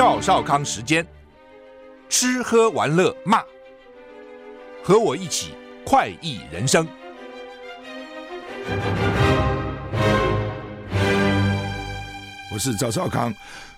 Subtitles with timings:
[0.00, 1.06] 赵少康时间，
[2.08, 3.44] 吃喝玩乐骂，
[4.82, 5.52] 和我一起
[5.84, 6.88] 快意人生。
[12.50, 13.30] 我是赵少康，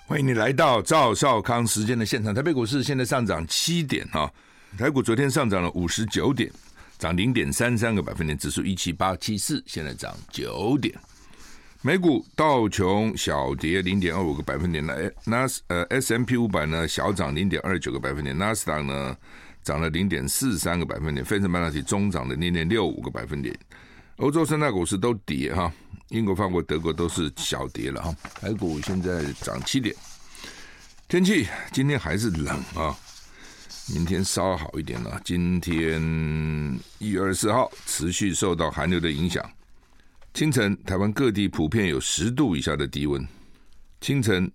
[0.06, 2.32] 欢迎你来到赵少康时间的现场。
[2.32, 4.30] 台北股市现在上涨七点啊，
[4.78, 6.48] 台股昨天上涨了五十九点，
[7.00, 10.94] 涨零点三三个百分点，指数一七八七四，现在涨九点。
[11.84, 19.16] 美股道琼小跌零点二五个百分点，那纳斯呃 S M P 五百呢小涨零点二九个百分点，纳斯达呢
[19.64, 23.52] 涨了零点四三个百分点，费城半导体中涨了零点六五个百分点，
[24.18, 25.72] 欧洲三大股市都跌哈，
[26.10, 29.92] 英国、法国、德国都是小跌了哈，台股现在涨七点，
[31.08, 32.96] 天气今天还是冷啊，
[33.92, 36.00] 明天稍好一点了，今天
[37.00, 39.44] 一月二十四号持续受到寒流的影响。
[40.34, 43.22] 清晨，台湾各地普遍有十度以下的低温。
[44.00, 44.50] 清晨，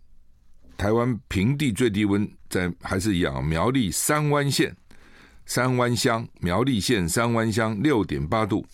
[0.75, 4.75] 台湾平地最低温在还是仰，苗栗三湾县
[5.45, 8.65] 三湾乡，苗栗县三湾乡六点八度。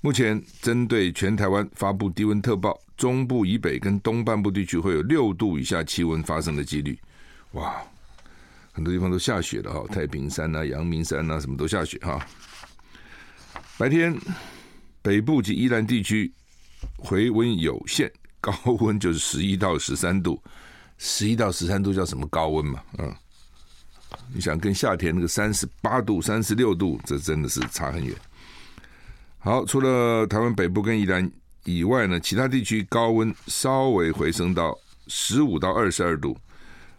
[0.00, 6.98] 目前针对全台湾发布低温特报，中部以北跟东半部地区会有六度以下气温发生的几率。
[7.52, 7.80] 哇，
[8.72, 12.18] 很多地方都下雪了哈，太平山啊、阳明山啊，什么都下雪哈。
[13.78, 14.12] 白天。
[15.04, 16.32] 北部及宜兰地区
[16.96, 18.10] 回温有限，
[18.40, 20.42] 高温就是十一到十三度，
[20.96, 22.82] 十一到十三度叫什么高温嘛？
[22.96, 23.14] 嗯，
[24.32, 28.16] 你想跟夏天那个三十八度、三十六度，这真的是差很远。
[29.40, 31.30] 好，除了台湾北部跟宜兰
[31.64, 34.74] 以外呢，其他地区高温稍微回升到
[35.06, 36.34] 十五到二十二度，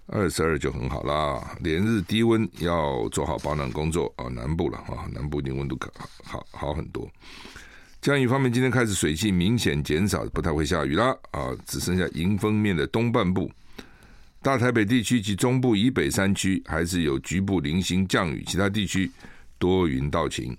[0.05, 1.57] 二十二就很好啦。
[1.61, 5.91] 连日低温要做好保暖工作啊，南部了啊，南部一定温度可
[6.23, 7.09] 好好很多。
[8.05, 13.51] 降雨方面，今天开始水汽明显减少，不太会下雨了啊，只剩下迎风面的东半部、
[14.43, 19.09] 大台北地区及中部以北山区还是有局部零星降雨，其他地区
[19.57, 20.55] 多云到晴。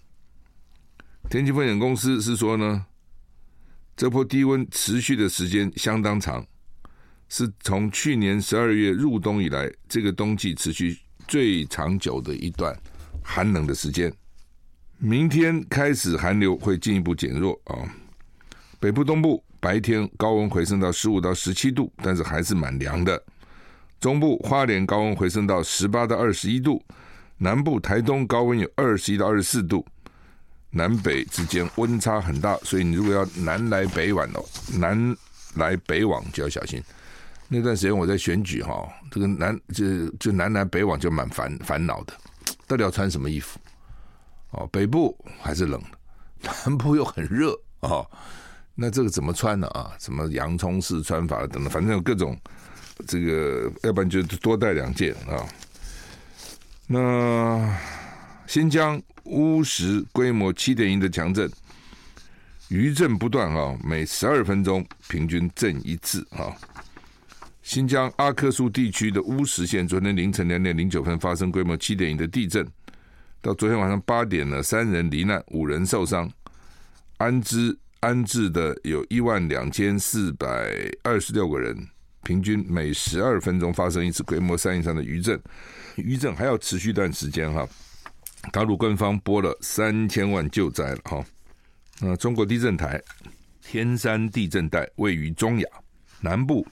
[1.30, 2.84] 天气风险公司是说呢，
[3.96, 6.44] 这波低温持续的时间相当长，
[7.28, 10.98] 是从去年十二月入冬以来，这个冬季持续
[11.28, 12.76] 最长久的一段
[13.22, 14.12] 寒冷的时间。
[14.98, 17.76] 明天开始寒流会进一步减弱啊，
[18.80, 23.22] 北部、东部白天高温回升到十五到十七度，但是还是蛮凉的。
[24.00, 26.82] 中部、花莲高温回升到十八到二十一度，
[27.38, 29.84] 南部、台东高温有二十一到二十四度，
[30.70, 34.44] 南北之间温差很大，所以你如果要南来北往哦，
[34.78, 35.16] 南
[35.56, 36.82] 来北往就要小心。
[37.48, 42.14] 那段时间我在选举哈，这个南就就南来北往就蛮烦烦恼的，
[42.66, 43.58] 到底要穿什么衣服？
[44.56, 45.80] 哦，北部还是冷
[46.42, 48.08] 的，南部又很热哦。
[48.74, 49.66] 那这个怎么穿呢？
[49.68, 52.38] 啊，什么洋葱式穿法等等，反正有各种
[53.06, 55.44] 这个，要不然就多带两件啊。
[56.86, 57.78] 那
[58.46, 61.50] 新疆乌什规模七点一的强震，
[62.68, 66.54] 余震不断啊，每十二分钟平均震一次啊。
[67.62, 72.66] 新疆阿克苏地区的乌什县昨天凌晨两点零九分发生规模七点一的地震。
[73.46, 76.28] 到昨天晚上八点呢，三人罹难，五人受伤，
[77.18, 80.68] 安置安置的有一万两千四百
[81.04, 81.86] 二十六个人，
[82.24, 85.40] 平均每十二分钟发生一次规模三以上的余震，
[85.94, 87.64] 余震还要持续一段时间哈。
[88.50, 91.24] 大陆官方拨了三千万救灾了哈。
[92.00, 93.00] 那中国地震台
[93.62, 95.68] 天山地震带位于中亚
[96.20, 96.66] 南部，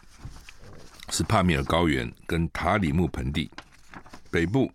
[1.10, 3.48] 是帕米尔高原跟塔里木盆地，
[4.28, 4.68] 北部。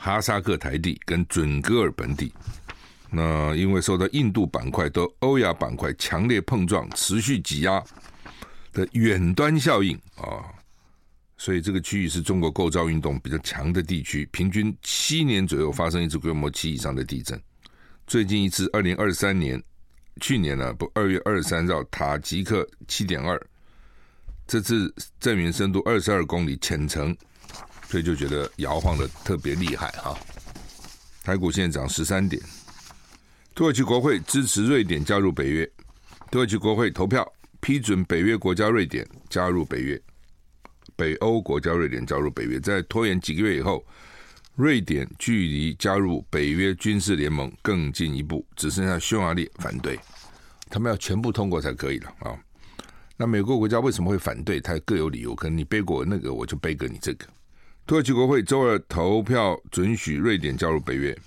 [0.00, 2.32] 哈萨克台地跟准噶尔本地，
[3.10, 7.82] 那因为受到印度板块和欧亚板块强烈碰撞、持续挤压
[8.72, 10.46] 的远端效应啊，
[11.36, 17.38] 所以这个区域是中国构造运动比较强的地区，平均七年左右发生一次规模七以上的地震。
[18.06, 19.60] 最近一次，二零二三年，
[20.20, 23.38] 去年呢，不，二月二十三日，塔吉克七点二，
[24.46, 27.14] 这次震源深度二十二公里，浅层。
[27.88, 30.14] 所以就觉得摇晃的特别厉害哈，
[31.24, 32.40] 台股现在涨十三点。
[33.54, 35.68] 土耳其国会支持瑞典加入北约，
[36.30, 37.26] 土耳其国会投票
[37.60, 40.00] 批准北约国家瑞典加入北约，
[40.96, 43.84] 北欧国家瑞典加入北约，在拖延几个月以后，
[44.54, 49.98] 瑞典距离加入北约军事联盟更进一步，只剩下匈牙利反对，
[50.68, 52.38] 他们要全部通过才可以了啊。
[53.16, 54.60] 那美国国家为什么会反对？
[54.60, 57.26] 他各有理由，可能你背过那个，我就背个你这个。
[57.88, 61.18] 土耳其国会周二投票准许瑞典加入北约，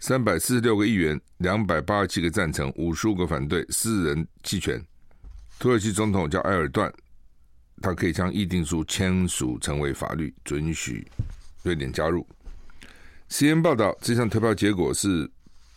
[0.00, 4.84] 三百四十六个议员，两百八十七个赞成，五十五个反对，四人弃权。
[5.56, 6.92] 土耳其总统叫埃尔段，
[7.80, 11.06] 他可以将议定书签署成为法律，准许
[11.62, 12.26] 瑞典加入。
[13.30, 15.30] CNN 报道，这项投票结果是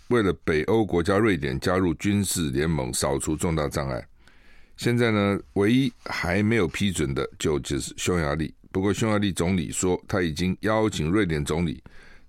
[0.07, 4.03] 为了北欧国家瑞典加入军事联盟扫除重大障碍。
[4.77, 8.51] 现在呢，唯一还没有批准的就就是匈牙利。
[8.71, 11.83] 不过，匈牙利总理说他已经邀请瑞典总理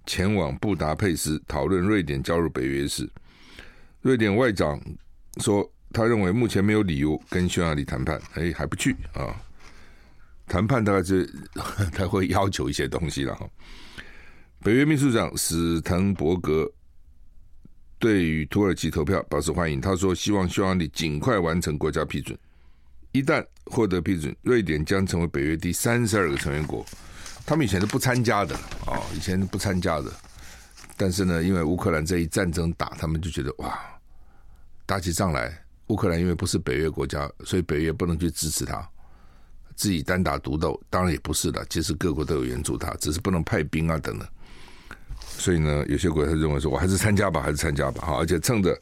[0.06, 3.08] 前往布达佩斯讨论瑞典加入北约时，
[4.00, 4.80] 瑞典外长
[5.42, 8.20] 说，他认为目前没有理由跟匈牙利谈判。
[8.34, 9.36] 哎，还不去啊？
[10.46, 11.30] 谈判大概是
[11.92, 13.46] 他会要求一些东西了哈。
[14.60, 16.70] 北约秘书长史滕伯格
[17.98, 22.38] 对于土耳其投票表示欢迎，他说希望匈牙利尽快完成国家批准。
[23.18, 26.86] 一旦获得批准，瑞典将成为北约第三十二个成员国。
[27.44, 28.54] 他们以前是不参加的
[28.86, 30.08] 啊，以前是不参加的。
[30.96, 33.76] 但是呢，因为乌克兰这一战争打，他们就觉得哇，
[34.86, 38.88] 打起仗来，乌克兰因为不是北约国家，所以北约不能去支持他，
[39.74, 41.66] 自己单打独斗，当然也不是的。
[41.68, 44.28] 其实各国都有援助他，只是不能派兵啊等等。
[45.18, 48.16] 所以呢，有些国家认为说，我还是参加吧，还是参加吧，哈。
[48.16, 48.80] 而且趁着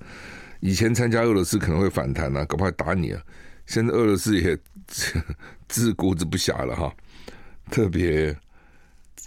[0.61, 3.23] 以前参加俄罗斯可能会反弹呢、啊，搞不好打你啊。
[3.67, 4.59] 现在俄罗斯也
[5.69, 6.95] 自顾自不暇了哈，
[7.71, 8.37] 特别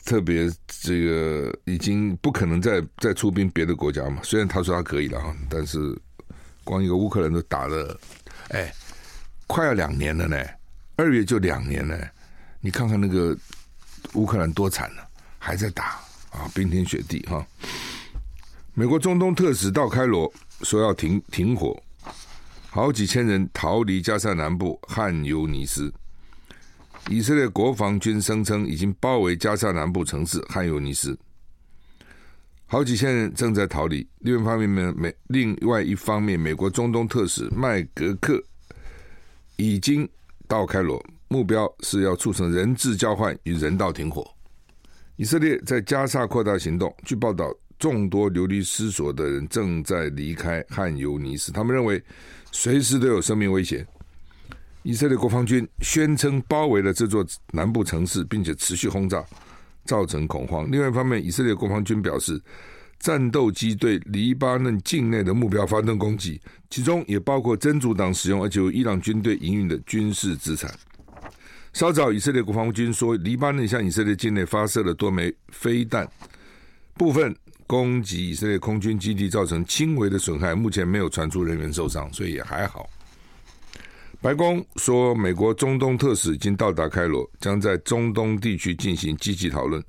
[0.06, 4.22] 特别这个已经不可能再再出兵别的国家嘛。
[4.24, 5.78] 虽然他说他可以了哈，但是
[6.64, 8.00] 光一个乌克兰都打了，
[8.50, 8.74] 哎，
[9.48, 10.38] 快要两年了呢。
[10.96, 12.12] 二月就两年了，
[12.60, 13.38] 你看看那个
[14.14, 15.08] 乌克兰多惨了，
[15.38, 16.00] 还在打
[16.32, 17.46] 啊，冰天雪地哈。
[18.74, 20.32] 美国中东特使道开罗
[20.62, 21.82] 说要停停火。
[22.72, 25.92] 好几千人逃离加萨南部汉尤尼斯。
[27.10, 31.18] 以色列国防军声称已经包围加萨南部城市汉尤尼斯，
[32.68, 34.08] 好几千人正在逃离。
[34.20, 38.44] 另一方面，美另外一方面，美国中东特使麦格克
[39.56, 40.08] 已经
[40.48, 44.30] 到开罗，目标是要促成人质交换与人道停火。
[45.16, 52.04] 以色列在加萨扩大行动，据报道，众多流离失所的人正在离开汉尤尼斯，他们认为。
[52.52, 53.86] 随时都有生命危险。
[54.84, 59.24] 以色列国防军宣称包围了这座南部城市，并且持续轰炸，
[59.86, 60.70] 造成恐慌。
[60.72, 62.42] 另外一方面，以色列国防军表示，
[62.98, 70.74] 战斗机对黎巴嫩境内的目标发动攻击，其中也包括真主党使用而且由伊朗军队营运的军事资产。
[71.74, 76.10] 稍早，以色列国防军说，黎巴嫩向以色列境内发射了多枚飞弹，
[76.96, 77.36] 部分。
[77.70, 82.90] 攻击以色列空军基地造成轻微的损害，目前没有传出人员受伤，所以也还好。
[84.20, 89.84] 白宫说，美国中东特使已经到达开罗，将在中东地区进行积极讨论，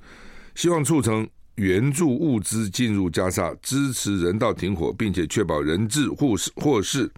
[0.54, 7.10] 希望促成援助物资进入加沙，支持人道停火，并且确保人质获释获释。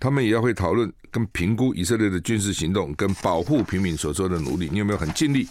[0.00, 4.70] 他们也要会讨论跟评估以色列的军事行动跟保护平民所做的努力。
[4.72, 5.46] 你有没有很尽力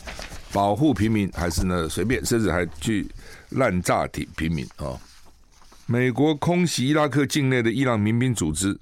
[0.54, 3.08] 保护平民，还是呢随便，甚至还去？
[3.54, 4.96] 滥炸平平民啊！
[5.86, 8.80] 美国空袭伊拉克境内的伊朗民兵组织，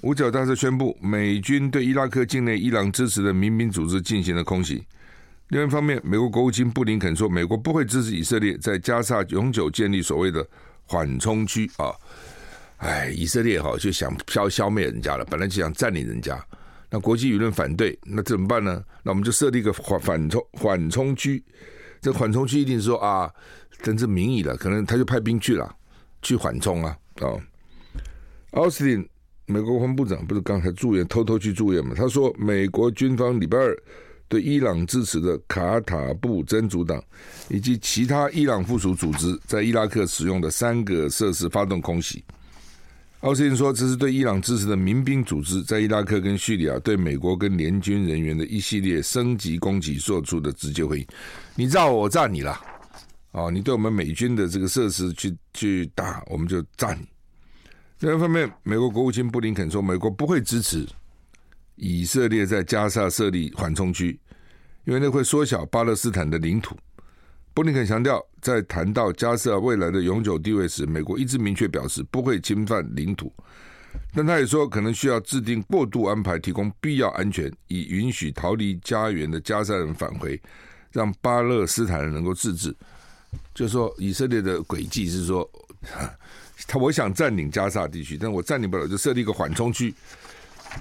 [0.00, 4.84] 五角大厦宣布，美军对伊拉克境内伊朗支持的民兵组织进行了空袭。
[5.50, 10.44] 另一方面，美国国务卿布林肯说，美国不会支持以色列在加沙永久建立所谓的
[10.86, 11.94] 缓冲区啊！
[12.78, 16.44] 哎，以色列哈就想消消灭人家了，本来就想占领人家，
[16.94, 18.80] 那国际舆论反对，那怎么办呢？
[19.02, 21.42] 那我们就设立一个缓缓冲缓冲区，
[22.00, 23.28] 这缓冲区一定是说啊。
[23.82, 25.76] 真正名义了，可能他就派兵去了，
[26.22, 26.96] 去缓冲啊！
[27.20, 27.38] 哦，
[28.52, 29.06] 奥斯汀，
[29.44, 31.92] 美国国防部长不是刚才住院，偷偷去住院嘛？
[31.94, 33.76] 他说，美国军方礼拜二
[34.26, 37.02] 对伊朗支持的卡塔布真主党
[37.50, 42.24] 以及其他伊朗附属组织在伊拉克使用的三个设施发动空袭。
[43.24, 51.06] 奥斯汀说，这是对伊朗支持的民兵组织在伊拉克跟叙利亚对美国跟联军人员的一系列升级攻击做出的直接回应。
[51.54, 52.60] 你炸我，我炸你了。
[53.30, 57.00] 哦，你对我们美军的这个设施去去打，我们就炸你。
[58.00, 60.86] 另一方面，美国国务卿布林肯说，美国不会支持
[61.76, 64.20] 以色列在加沙设立缓冲区，
[64.84, 66.76] 因为那会缩小巴勒斯坦的领土。
[67.54, 73.32] 布林肯强调，在谈到加沙未来的永久地位时，美国一直明确表示不会侵犯领土，
[74.12, 80.40] 但他也说可能需要制定过渡安排，提供必要安全，以允许逃离家园的加沙人返回，
[80.90, 82.74] 让巴勒斯坦人能够自治。
[83.54, 85.48] 就是说，以色列的轨迹是说，
[86.66, 89.94] 他我想占领加沙地区，但我占领不了，就设立一个缓冲区。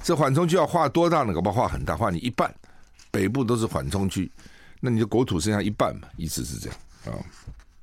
[0.02, 1.32] 这缓冲区要划多大呢？
[1.34, 2.52] 搞不好划很大，划你一半，
[3.12, 4.32] 北部都是缓冲区，
[4.86, 6.10] 那你的国土剩下一半嘛？
[6.18, 7.24] 意思是这样啊。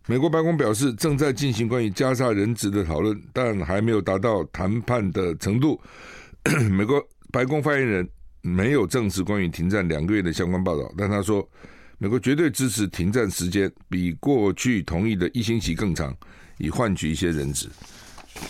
[0.07, 5.81] 美国白宫表示，正在进行关于加沙人质的讨论，但还没有达到谈判的程度。
[6.71, 7.03] 美国
[7.33, 8.07] 白宫发言人
[8.43, 11.49] 没有证实关于停战两个月的相关报道，但他说，
[11.97, 16.15] 美国绝对支持停战时间比过去同意的一星期更长，
[16.59, 17.67] 以换取一些人质。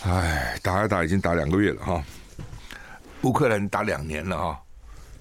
[0.03, 2.03] 哎，打一打已经打两个月了哈，
[3.23, 4.61] 乌克兰打两年了哈，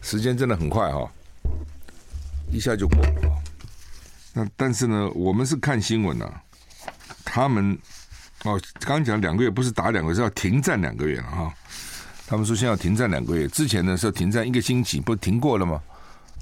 [0.02, 1.12] 时间真的很快哈，
[2.52, 3.38] 一下就过了啊。
[4.34, 6.32] 那但是呢，我们是看新闻呐，
[7.26, 7.78] 他们
[8.44, 11.54] 哦，刚讲两个月不是打两个月，是要停战两个月了哈。
[12.28, 15.82] 他们说现在要停战两个月，之前呢是要停战一个星期，不停过了吗？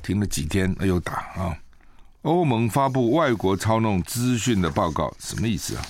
[0.04, 1.58] 停了几天又打啊。
[2.24, 5.86] 欧盟发布外国操弄资讯的报告，什么意思啊？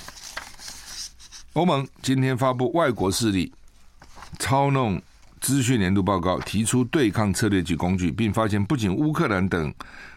[1.53, 3.51] 欧盟今天发布外国势力
[4.37, 5.01] 操弄
[5.39, 9.73] 资讯年度报告，提出对抗策略及工具，并发现不仅乌克兰等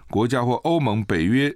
[0.09, 1.55] 国家或欧盟、北约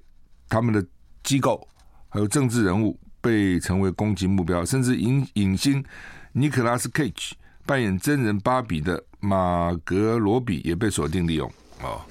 [0.49, 0.85] 他们的
[1.23, 1.67] 机构，
[2.09, 5.85] 还有政治人物被成为攻击目标，甚至影影星
[6.33, 11.49] 尼可拉斯·凯奇扮演真人芭比的马格罗比也被锁定利用
[11.81, 12.05] 啊。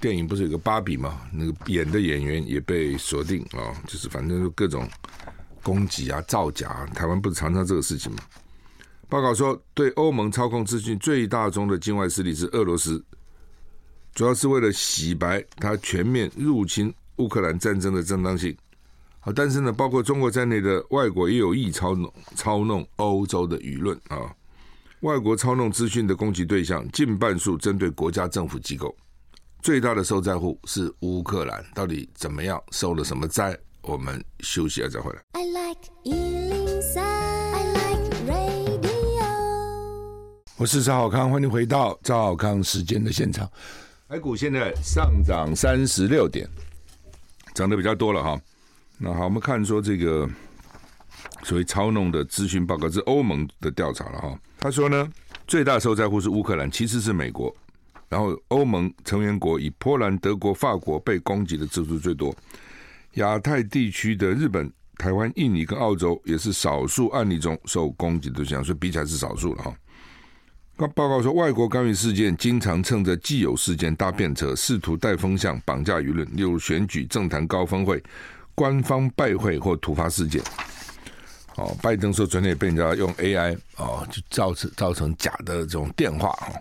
[0.00, 1.22] 电影不是有个芭比吗？
[1.32, 4.86] 那个演的演员也被锁定啊，就是反正就各种
[5.62, 6.84] 攻击啊、造假。
[6.94, 8.18] 台湾不是常常这个事情吗？
[9.08, 13.02] 报告说，对欧盟操控资讯最大宗的境外势力是俄罗斯，
[14.14, 18.56] 主要是为了洗白他全面入侵乌克兰战争的正当性。
[19.20, 24.34] 好，但是呢，包括中国在内的外国也有意操弄操弄欧洲的舆论啊。
[25.00, 28.94] 外国操弄资讯的攻击对象近半数针对国家政府机构。
[29.62, 32.62] 最大的受灾户是乌克兰，到底怎么样？
[32.70, 33.58] 受了什么灾？
[33.80, 36.63] 我们休息一下再回来。
[40.56, 43.50] 我是赵少康，欢迎回到赵少康时间的现场。
[44.08, 46.48] 台股现在上涨三十六点，
[47.52, 48.40] 涨得比较多了哈。
[48.96, 50.30] 那好，我们看说这个
[51.42, 54.38] 所谓操弄的咨询报告是欧盟的调查了哈。
[54.60, 55.10] 他说呢，
[55.48, 57.52] 最大受灾户是乌克兰，其次是美国。
[58.08, 62.32] 然后，欧盟成员国以波兰、德国、法国被攻击的次数最多。
[63.14, 69.74] 亚太地区的日本、台湾、印尼跟澳洲也是少数案例中受攻击的对象，所以比起来是少数了哈。
[70.76, 78.02] 报告说，外国干预事件经常趁着既有事件搭便车，试图带风向、绑架舆论，例如选举、政坛高峰会、
[78.56, 80.42] 官方拜会或突发事件。
[81.54, 86.52] 哦，拜登说昨天也被人家用 AI 哦，就造成造成假的这种电话哈。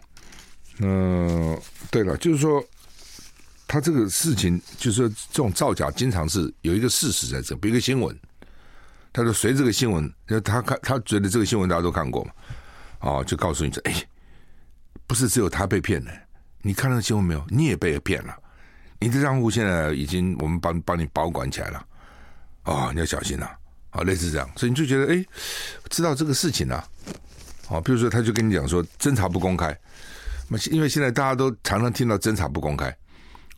[0.79, 2.63] 嗯，对了，就是说，
[3.67, 8.15] 他这个事情，就是说，这种造假经常是有一个事实在这，比如一个新闻，
[9.11, 12.31] 他说随这个新闻，他看他觉得这个新闻大家都看过嘛，
[13.03, 13.93] 哦，就告诉你说，哎，
[15.05, 16.11] 不是只有他被骗的，
[16.61, 17.45] 你看到新闻没有？
[17.49, 18.33] 你也被骗了，
[18.99, 21.85] 你的账户现在已经我们帮帮你保管起来了，
[22.63, 25.25] 哦，你要小心了，啊，哦，类似这样，所以你就觉得，哎，
[25.89, 26.87] 知道这个事情啊，
[27.67, 29.77] 哦，比如说他就跟你讲说，侦查不公开。
[30.49, 32.95] 那因为现在大家都常常听到侦查不公开，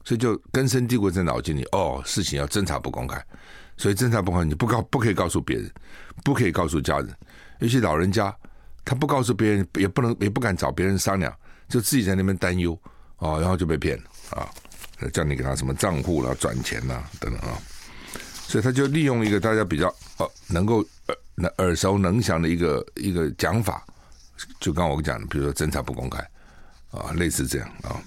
[0.03, 1.63] 所以就根深蒂固在脑筋里。
[1.71, 3.21] 哦，事情要侦查不公开，
[3.75, 5.69] 所以侦查不公开，你不告不可以告诉别人，
[6.23, 7.09] 不可以告诉家人，
[7.59, 8.33] 尤其老人家，
[8.85, 11.35] 他不告诉别人，也不能也不敢找别人商量，
[11.67, 12.79] 就自己在那边担忧
[13.17, 14.47] 哦，然后就被骗了啊，
[15.11, 17.57] 叫你给他什么账户啦、转钱啦等等啊，
[18.47, 19.87] 所以他就利用一个大家比较
[20.19, 23.85] 呃能够耳耳熟能详的一个一个讲法，
[24.59, 26.25] 就刚我讲的，比如说侦查不公开。
[26.91, 27.99] 啊，类似这样啊，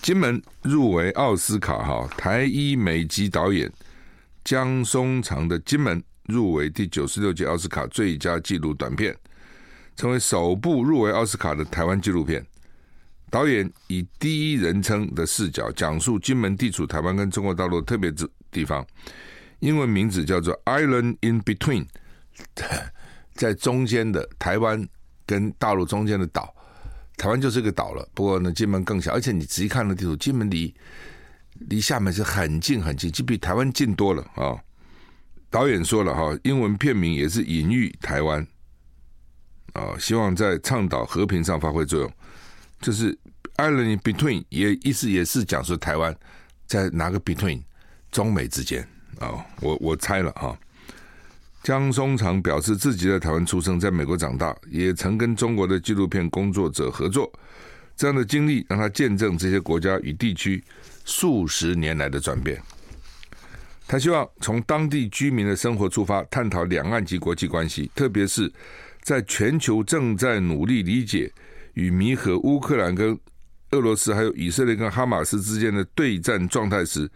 [0.00, 3.70] 金门入围奥斯卡哈，台裔美籍导演
[4.42, 9.14] 江松长的《金门》入围第九十六届奥斯卡最佳纪录短片，
[9.96, 12.44] 成为首部入围奥斯卡的台湾纪录片。
[13.30, 18.86] 导演以第一人称的视角讲述金门地处台湾跟中国大陆特别之地方，
[19.60, 21.86] 英文名字叫做 Island in Between，
[23.34, 24.86] 在中间的台湾
[25.24, 26.54] 跟大陆中间的岛。
[27.16, 30.74] 台湾就是个岛了，不过呢，金门更小，而且你仔细看那地图，金门离
[31.68, 34.60] 离厦门是很近很近，就比台湾近多了啊、哦。
[35.48, 38.44] 导演说了哈，英文片名也是隐喻台湾
[39.72, 42.12] 啊、希望在倡导和平上发挥作用。
[42.80, 43.16] 就是
[43.56, 46.16] Island in Between，也意思也是讲说台湾
[46.66, 47.62] 在哪个 Between
[48.10, 48.82] 中美之间
[49.18, 50.58] 啊、哦，我我猜了哈。
[51.62, 57.32] 江松长表示，自己在台湾出生，在美国长大，也曾跟中国的纪录片工作者合作。
[57.94, 60.64] 这样的经历让他见证这些国家与地区
[61.04, 62.60] 数十年来的转变。
[63.86, 68.50] 他希望从当地居民的生活出发，探讨两岸及国际关系，特别是
[69.02, 71.30] 在全球正在努力理解
[71.74, 73.18] 与弥合乌克兰跟
[73.72, 77.10] 俄罗斯，还有以色列跟哈马斯之间的对战状态时，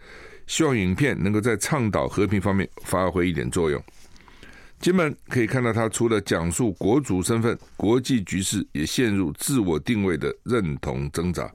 [0.47, 3.81] 希望影片能够在倡导和平方面发挥一点作用。
[4.79, 11.51] 金门可以看到，他除了讲述国族身份，国际局势也陷入自我定位的认同挣扎。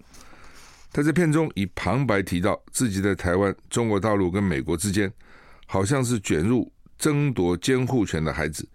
[0.92, 5.12] 他在片中以旁白提到，自己在台湾、中国大陆跟美国之间，
[5.66, 8.68] 好像是卷入争夺监护权的孩子。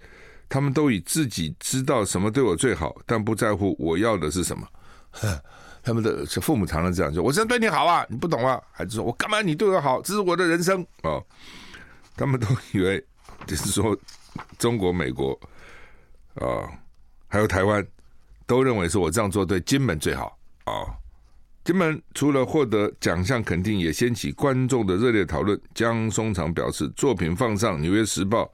[0.49, 4.67] 他们都以自己知道什么对我最好，但不在乎我要的是什么。
[5.83, 10.01] 他们的父母常常这样说：“我是对你好啊，你不懂啊。”孩子说：“我干嘛你对我好？
[10.01, 11.21] 这是我的人生啊。”
[12.17, 13.03] 他们都以为
[13.45, 13.97] 就是说。
[14.59, 15.31] 中国、美国，
[16.35, 16.69] 啊、
[17.27, 17.83] 还有台湾，
[18.45, 20.93] 都认为是我这样做对金门最好啊、
[21.63, 25.59] 金门除了获得奖项肯定，也掀起观众的热烈讨论。
[25.73, 28.47] 江松长表示，作品放上《纽约时报》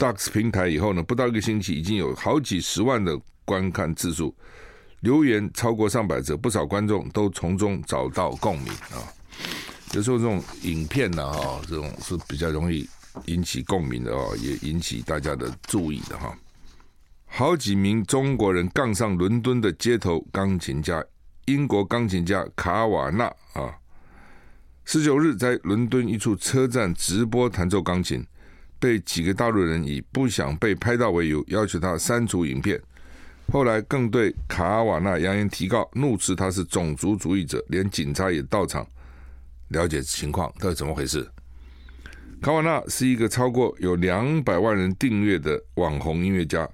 [0.00, 4.34] Ducks 平台以后呢，不到一个星期，已经有好几十万的观看次数，
[5.00, 9.04] 留言超过上百则，不少观众都从中找到共鸣啊。
[9.92, 12.88] 有时候这种影片呢，哈，这种是比较容易。
[13.26, 16.32] 引起共鸣的哦，也引起大家的注意的哈。
[17.26, 21.04] 好几名中国人杠上伦敦的街头钢琴家，
[21.46, 23.74] 英国钢琴家卡瓦纳啊，
[24.84, 28.24] 十九日在伦敦一处车站直播弹奏钢琴，
[28.80, 32.80] 被几个大陆人以不想被拍到为由，要求他删除影片。
[33.52, 38.86] 后来更对卡瓦纳扬言提告，怒斥他是种族主义者，连警察也到场
[39.68, 41.28] 了解情况，到底怎么回事？
[42.40, 46.66] 卡瓦纳是一个超过有两百万人订阅的网红音乐家，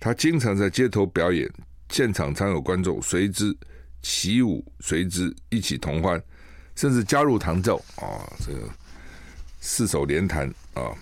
[0.00, 1.52] 他经常在街头表演，
[1.90, 3.54] 现场常有观众随之
[4.00, 6.22] 起舞，随之一起同欢，
[6.76, 8.70] 甚至加入弹奏啊，这个
[9.60, 10.94] 四手联弹啊。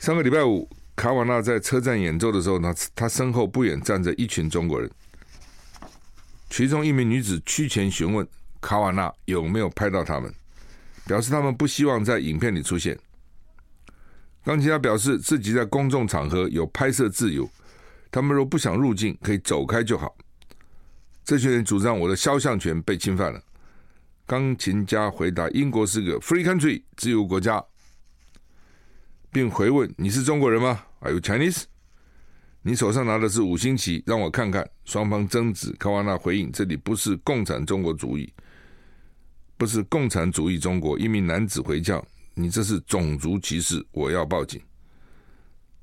[0.00, 0.66] 上个礼拜五，
[0.96, 4.90] 卡瓦纳在车站演奏的时候呢，他身后不远站着一群中国人，
[6.48, 8.26] 其中一名女子趋前询问
[8.62, 10.32] 卡瓦纳有没有拍到他们。
[11.04, 12.98] 表示他们不希望在影片里出现。
[14.42, 17.46] 钢琴家表示自己在公众场合有拍摄自由，
[18.10, 20.16] 他们若不想入境，可以走开就好。
[21.24, 23.42] 这群人主张我的肖像权被侵犯了。
[24.24, 27.62] 钢琴家回答：“英国是个 free country，自由国家。”
[29.30, 31.64] 并回问：“你是中国人吗？Are you Chinese？”
[32.62, 34.68] 你手上拿的是五星旗，让我看看。
[34.84, 38.32] 双方争执，卡瓦纳回应：“这里不是共产中国主义。”
[39.56, 44.60] 不是共产主义中国，一名男子回叫：“你这是种族歧视，我要报警。”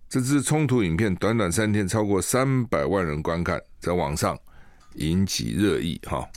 [0.09, 4.37] 这支冲突影片短短三天，超过三百万人观看，在网上
[4.95, 5.99] 引起热议。
[6.07, 6.27] 哈，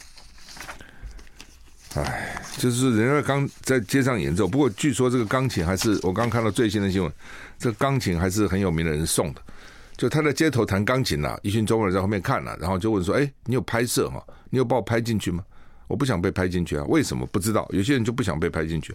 [1.94, 7.12] 哎，就是人家刚在街上演奏，不过据说这个钢琴还是我刚看到最新的新闻，
[7.58, 9.42] 这钢琴还是很有名的人送的。
[9.96, 14.22] 就他在街头弹钢琴呐，一群中国人在后面看了，然后就问说：“哎，你有拍摄吗？
[14.48, 15.44] 你有把我拍进去吗？”
[15.88, 16.84] 我不想被拍进去啊？
[16.88, 17.26] 为什么？
[17.26, 17.68] 不知道。
[17.70, 18.94] 有些人就不想被拍进去，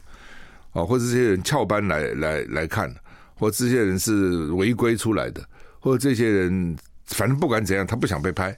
[0.72, 2.90] 啊，或者这些人翘班来来来看，
[3.36, 5.46] 或者这些人是违规出来的，
[5.80, 6.76] 或者这些人
[7.08, 8.58] 反正不管怎样，他不想被拍。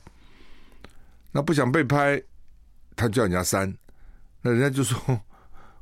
[1.31, 2.21] 那不想被拍，
[2.95, 3.75] 他叫人家删，
[4.47, 4.97] 那人家就说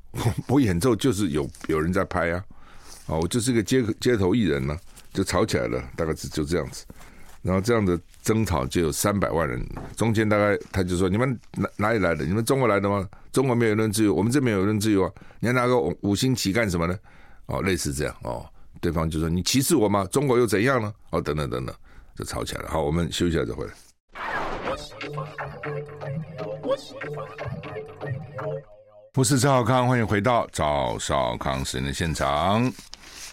[0.09, 2.43] 我我演奏就是有有人在拍啊，
[3.05, 4.75] 啊，我就是一个街街头艺人呢，
[5.13, 6.83] 就吵起来了，大概是就这样子。
[7.43, 9.63] 然后这样的争吵就有三百万人，
[9.95, 12.25] 中间大概他就说：“你们哪哪里来的？
[12.25, 13.07] 你们中国来的吗？
[13.31, 15.11] 中国没有言论自由，我们这边有言论自由啊！
[15.39, 16.97] 你还拿个五星旗干什么呢？”
[17.45, 18.43] 哦，类似这样哦，
[18.81, 20.07] 对方就说：“你歧视我吗？
[20.11, 21.75] 中国又怎样呢？”哦，等等等等，
[22.15, 22.69] 就吵起来了。
[22.71, 23.73] 好，我们休息一下再回来。
[29.13, 32.71] 我是赵少康，欢迎回到赵少康时间的现场，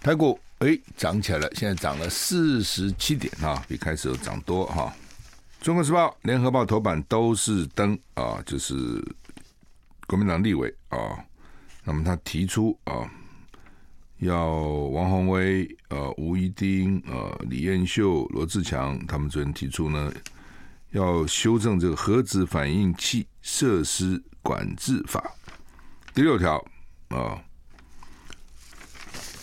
[0.02, 0.38] 台股。
[0.58, 1.50] 哎，涨起来了！
[1.54, 4.94] 现在涨了四十七点啊，比开始有涨多哈。
[5.60, 8.74] 中国时报、联合报头版都是登啊，就是
[10.06, 11.18] 国民党立委啊。
[11.82, 13.10] 那么他提出啊，
[14.18, 20.12] 要王宏威、呃吴怡丁、呃李彦秀、罗志强他们昨天提出呢，
[20.92, 25.22] 要修正这个核子反应器设施管制法
[26.14, 26.56] 第六条
[27.08, 27.36] 啊，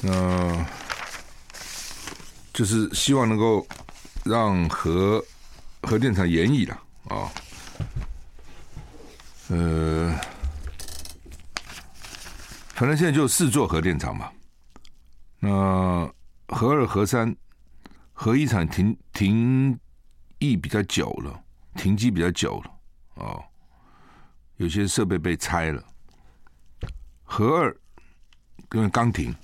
[0.01, 0.65] 那。
[2.51, 3.65] 就是希望能够
[4.25, 5.23] 让核
[5.83, 7.31] 核电厂延役了啊，
[9.47, 10.13] 呃，
[12.73, 14.29] 反正现在就四座核电厂嘛。
[15.39, 16.11] 那
[16.49, 17.33] 核二、核三、
[18.11, 19.79] 核一厂停停
[20.39, 21.43] 役比较久了，
[21.75, 22.71] 停机比较久了
[23.15, 23.43] 哦，
[24.57, 25.83] 有些设备被拆了。
[27.23, 27.75] 核二
[28.71, 29.35] 因为刚停，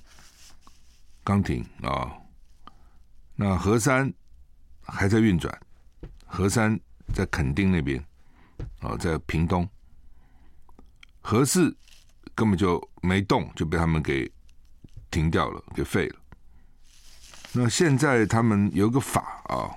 [1.22, 2.12] 刚停啊。
[3.34, 4.12] 那核三
[4.82, 5.56] 还在运转，
[6.24, 6.78] 核三
[7.12, 8.02] 在垦丁那边，
[8.80, 9.68] 啊，在屏东。
[11.20, 11.76] 核四
[12.34, 14.30] 根本就没动，就被他们给
[15.10, 16.20] 停掉了，给废了。
[17.52, 19.70] 那现在他们有个法啊，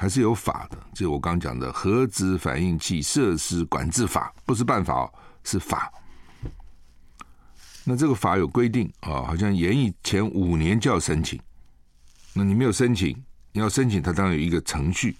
[0.00, 5.92] 还是有法的，就我刚讲的核子反应器设施管制法，不是办法哦，是法。
[7.82, 11.40] 那这个法有规定啊，好像延役前五年就要申请。
[12.32, 13.08] 那你没有申请，
[13.50, 15.16] 你要申请，它当然有一个程序，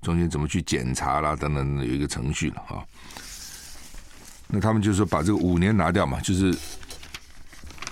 [0.00, 2.84] 中间怎么去检查啦，等等，有一个程序了啊。
[4.46, 6.56] 那他们就说把这个五年拿掉嘛，就是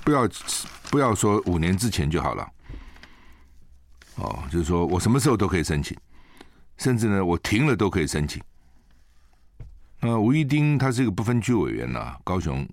[0.05, 0.29] 不要
[0.89, 2.49] 不要说五年之前就好了。
[4.17, 5.97] 哦，就是说我什么时候都可以申请，
[6.83, 8.43] 甚至呢，我停了都可以申请。
[10.01, 12.69] 那吴一丁他是一个不分区委员呐，高雄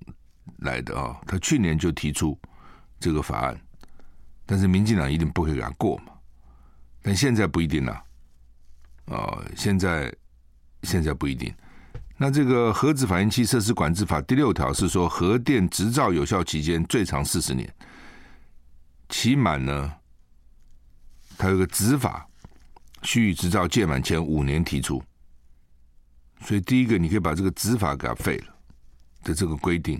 [0.61, 2.35] 来的啊，他去年就提出
[2.99, 3.61] 这个法案，
[4.47, 6.13] 但是民进党一定不会给他过嘛。
[7.03, 8.03] 但现在不一定了，
[9.05, 10.11] 哦，现在
[10.81, 11.53] 现在不一定。
[12.17, 17.71] 那这个核子反应器设施管制法第六条是说，核电执照有效期间最长四十年，
[19.07, 19.93] 期满呢？
[21.37, 22.27] 它有个执法，
[23.03, 25.01] 须予执照届满前五年提出，
[26.43, 28.55] 所以第一个你可以把这个执法给它废了
[29.23, 29.99] 的这个规定。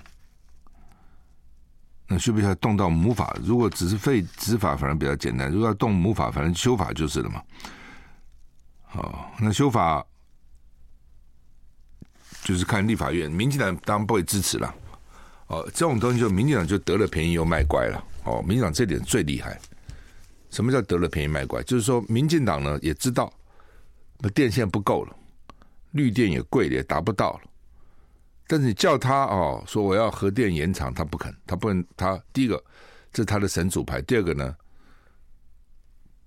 [2.11, 3.37] 那需不需要动到母法？
[3.43, 7.43] 如果只是废执法，反而比较简单；如果要动母法，反正修法就是了嘛。
[8.93, 10.03] 哦，那修法
[12.43, 14.73] 就是看立法院，民进党当然不会支持了。
[15.47, 18.03] 哦，这种东西就民进党就得了便宜又卖乖了。
[18.23, 19.59] 哦，民进党这点最厉害。
[20.49, 21.61] 什么叫得了便宜卖乖？
[21.63, 23.31] 就是说，民进党呢也知道，
[24.17, 25.15] 那电线不够了，
[25.91, 27.41] 绿电也贵了，也达不到了。
[28.47, 31.85] 但是你叫他哦，说我要核电延长，他不肯，他不能。
[31.95, 32.63] 他第一个，
[33.13, 34.55] 这是他的神主牌；第二个呢，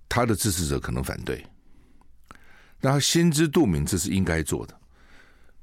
[0.07, 1.45] 他的支持者可能反对。
[2.79, 4.79] 但他心知肚明，这是应该做的。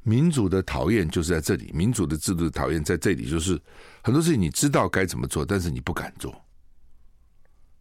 [0.03, 3.59] 民主的讨厌就是在这里，民主的制度的讨厌在这里，就是
[4.03, 6.35] 很多事情你知道该怎么做，但是你不敢做。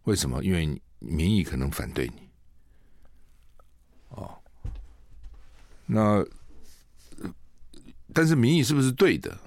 [0.09, 0.43] 为什么？
[0.43, 2.27] 因为民意可能反对你。
[4.09, 4.35] 哦，
[5.85, 6.25] 那
[8.11, 9.37] 但是民意是不是对的？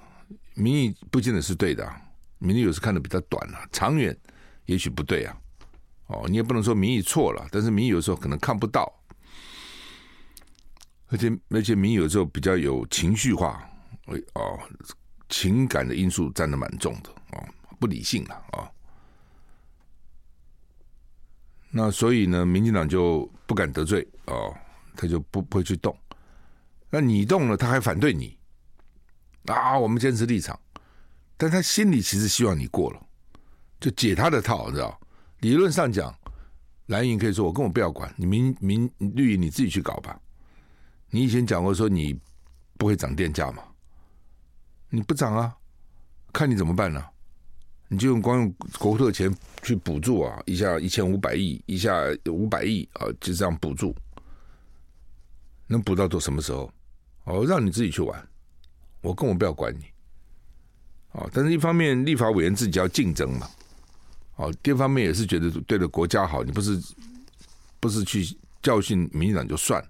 [0.53, 2.01] 民意不见得是对的啊。
[2.37, 4.17] 民意有时看得比较短了，长远
[4.65, 5.37] 也许不对啊。
[6.07, 8.89] 哦，你也不能说民意错了，但是民意有时候可能看不到，
[11.07, 13.69] 而且而且民意有时候比较有情绪化，
[14.35, 14.57] 哦，
[15.27, 17.45] 情感的因素占的蛮重的哦，
[17.81, 18.59] 不理性了啊。
[18.59, 18.71] 哦
[21.75, 24.55] 那所以呢，民进党就不敢得罪哦，
[24.95, 25.97] 他就不不会去动。
[26.91, 28.37] 那你动了，他还反对你
[29.47, 29.75] 啊？
[29.79, 30.59] 我们坚持立场，
[31.35, 33.03] 但他心里其实希望你过了，
[33.79, 34.99] 就解他的套，知道？
[35.39, 36.15] 理论上讲，
[36.85, 40.19] 蓝营可以说我根本不要管你，民民绿营你自己去搞吧。
[41.09, 42.19] 你以前讲过说你
[42.77, 43.63] 不会涨电价嘛？
[44.89, 45.57] 你不涨啊？
[46.31, 47.03] 看你怎么办呢？
[47.87, 51.93] 你就用光用国库的钱去补助啊，一下一千五百亿，一下
[52.25, 53.95] 五百亿啊，就这样补助，
[55.67, 56.71] 能补到到什么时候？
[57.25, 58.27] 哦，让你自己去玩，
[59.01, 59.85] 我根本不要管你。
[61.11, 63.47] 哦，但是一方面立法委员自己要竞争嘛，
[64.37, 66.81] 哦，第二方面也是觉得对了国家好，你不是
[67.79, 68.25] 不是去
[68.61, 69.83] 教训民进党就算，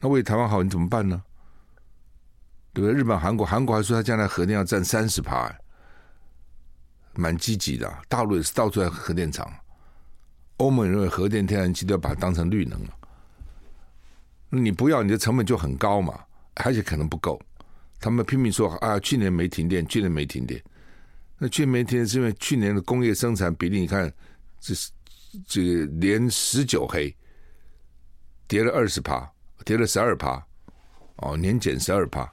[0.00, 1.22] 那为台湾好你怎么办呢？
[2.72, 2.98] 对不对？
[2.98, 5.54] 日本、韩国，韩国还说他将来核电要占三十趴。
[7.14, 9.52] 蛮积极的，大陆也是到处在核电厂。
[10.58, 12.90] 欧盟认为核电、天然气都要把它当成绿能了。
[14.50, 16.20] 你不要，你的成本就很高嘛，
[16.54, 17.40] 而且可能不够。
[17.98, 20.62] 他们拼命说啊，去年没停电，去年没停电。
[21.38, 24.12] 那去年没停电是因为去年的工业生产比例，你看
[24.60, 24.90] 这是
[25.46, 27.14] 这个连十九黑，
[28.46, 29.28] 跌了二十趴，
[29.64, 30.44] 跌了十二趴，
[31.16, 32.30] 哦，年减十二趴。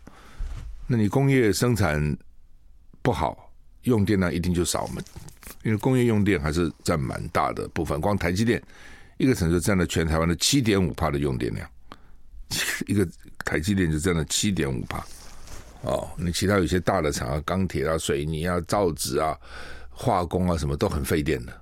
[0.85, 2.17] 那你工业生产
[3.01, 3.48] 不好。
[3.83, 5.01] 用电量一定就少嘛，
[5.63, 7.99] 因为工业用电还是占蛮大的部分。
[8.01, 8.61] 光台积电
[9.17, 11.69] 一个城市占了全台湾的七点五帕的用电量，
[12.87, 13.07] 一个
[13.45, 15.05] 台积电就占了七点五帕。
[15.81, 19.37] 哦，你其他有些大的厂啊，钢铁啊、水泥啊、造纸啊、
[19.89, 21.61] 化工啊，什么都很费电的。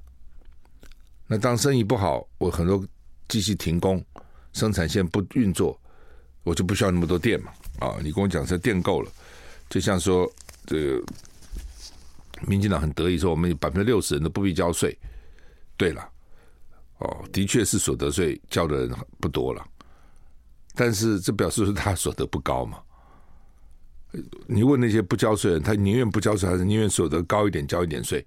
[1.28, 2.84] 那当生意不好，我很多
[3.28, 4.04] 机器停工，
[4.54, 5.80] 生产线不运作，
[6.42, 7.52] 我就不需要那么多电嘛。
[7.80, 9.12] 啊，你跟我讲说电够了，
[9.70, 10.28] 就像说
[10.66, 11.04] 这个。
[12.46, 14.98] 民进党很得意说，我们百分之六十人都不必交税。
[15.78, 16.10] 对了，
[16.98, 19.66] 哦，的确是所得税交的人不多了，
[20.76, 22.80] 但是这表示说他所得不高嘛？
[24.48, 28.26] 你问那些不交税人，他宁愿不交税，还是宁愿所得高一点交一点税？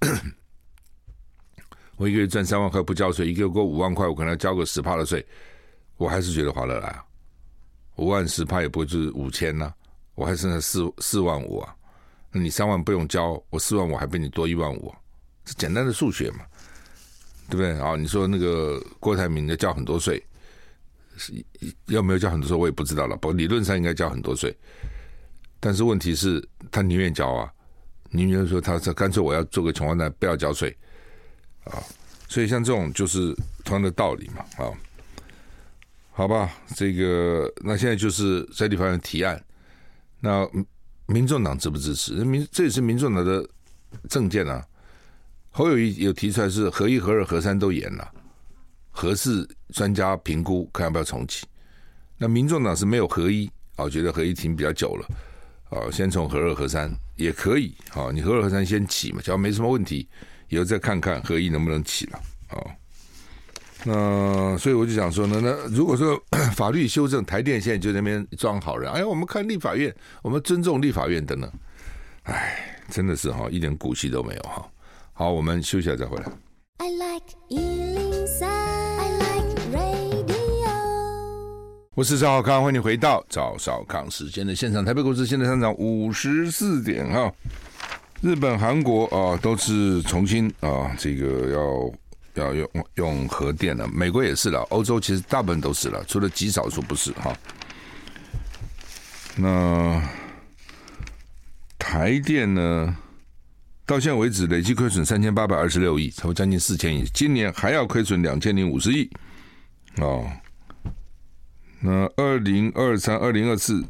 [1.96, 5.24] 我一个月赚三万块不交税，一个月给我五万块，我可能要交个十趴的税，
[5.96, 7.04] 我还是觉得划得来啊。
[7.96, 9.72] 五万十趴也不会就是五千呐，
[10.14, 11.74] 我还剩下四四万五啊。
[12.32, 14.94] 那你三万不用交，我四万我还比你多一万五，
[15.44, 16.40] 这简单的数学嘛。
[17.48, 17.96] 对不对啊？
[17.96, 20.22] 你说那个郭台铭要交很多税，
[21.16, 21.44] 是
[21.86, 23.16] 要没有交很多税，我也不知道了。
[23.16, 24.56] 不理论上应该交很多税，
[25.58, 26.40] 但是问题是，
[26.70, 27.52] 他宁愿交啊，
[28.10, 30.70] 宁愿说他这干脆我要做个穷光蛋，不要交税
[31.64, 31.82] 啊。
[32.28, 34.70] 所以像这种就是同样的道理嘛，啊，
[36.12, 39.44] 好吧，这个那现在就是在地法院提案，
[40.20, 40.48] 那
[41.10, 42.24] 民众党支不支持？
[42.24, 43.44] 民这也是民众党的
[44.08, 44.64] 政见啊。
[45.50, 48.08] 侯友谊有提出来是合一、合二、合三都严了，
[48.90, 51.44] 核四专家评估看要不要重启。
[52.16, 55.08] 那民众党是没有合一啊，觉得合一停比较久了
[55.70, 60.08] 啊，先从合二、合三也可以啊，你合二、合三先起嘛，只要没什么问题。
[60.48, 62.58] 以后再看看合一能不能起了啊？
[63.84, 66.20] 那所以我就想说呢，那如果说
[66.54, 71.50] 法律修正，台电现在就在那边装好人，哎呀，我们看立法院，我们尊重立法院等等，
[72.24, 74.66] 哎，真的是哈，一点骨气都没有哈。
[75.12, 76.24] 好，我们休息一下再回来。
[76.78, 80.30] I like 103, I like radio。
[81.94, 84.84] 我是赵少康，欢迎你回到赵少康时间的现场。
[84.84, 87.32] 台北股市现在上涨五十四点哈。
[88.22, 91.90] 日本、韩国啊，都是重新啊，这个要
[92.40, 93.86] 要用用核电了。
[93.88, 97.36] 美国也是了，欧洲其实大部分都是了，除了极少数不是哈。
[99.36, 100.02] 那
[101.78, 102.96] 台电呢，
[103.86, 109.10] 到现在为止累计亏损三千八百二十六亿，差不多将近四千亿，今年还要亏损两千零五十亿
[109.96, 110.30] 哦。
[111.80, 113.84] 那二零二三、二零二四、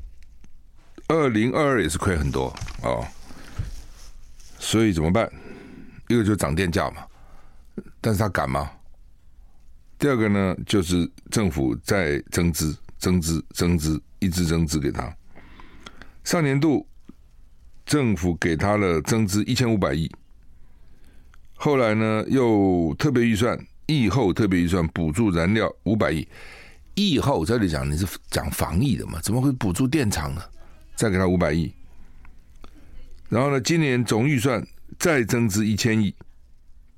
[1.09, 3.05] 二零二二也是亏很多哦。
[4.59, 5.31] 所以怎么办？
[6.07, 7.03] 一个就涨电价嘛，
[8.01, 8.71] 但是他敢吗？
[9.99, 15.15] 第二个呢，就是政府在增资、增资、增资，一直增资给他。
[16.25, 16.87] 上年度
[17.85, 20.11] 政府给他了增资一千五百亿，
[21.55, 26.27] 后来呢又特别预算疫后特别预算补助燃料五百亿。
[26.95, 29.21] 疫后这里讲你是讲防疫的嘛？
[29.23, 30.43] 怎么会补助电厂呢？
[30.97, 31.73] 再给他五百亿。
[33.29, 34.67] 然后呢，今年总预算
[34.99, 36.15] 再增资一千亿，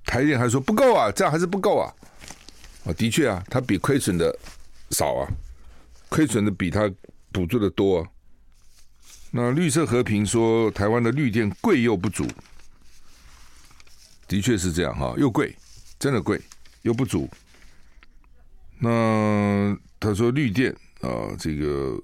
[0.05, 1.93] 台电还说不够啊，这样还是不够啊。
[2.85, 4.37] 啊，的确啊，它比亏损的
[4.91, 5.29] 少啊，
[6.09, 6.91] 亏损的比它
[7.31, 8.07] 补助的多。
[9.31, 12.27] 那绿色和平说台湾的绿电贵又不足，
[14.29, 15.57] 的确是这样哈，又贵，
[15.99, 16.41] 真的贵
[16.83, 17.31] 又不足。
[18.79, 21.99] 那他说绿电啊，这个